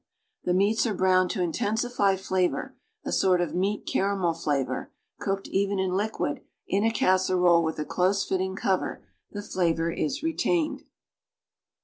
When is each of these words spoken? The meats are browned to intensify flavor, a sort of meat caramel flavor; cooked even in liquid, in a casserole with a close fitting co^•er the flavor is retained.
The 0.45 0.55
meats 0.55 0.87
are 0.87 0.95
browned 0.95 1.29
to 1.29 1.43
intensify 1.43 2.15
flavor, 2.15 2.75
a 3.05 3.11
sort 3.11 3.39
of 3.39 3.53
meat 3.53 3.85
caramel 3.85 4.33
flavor; 4.33 4.91
cooked 5.19 5.47
even 5.49 5.77
in 5.77 5.91
liquid, 5.91 6.41
in 6.67 6.83
a 6.83 6.89
casserole 6.89 7.63
with 7.63 7.77
a 7.77 7.85
close 7.85 8.25
fitting 8.27 8.55
co^•er 8.55 9.03
the 9.31 9.43
flavor 9.43 9.91
is 9.91 10.23
retained. 10.23 10.85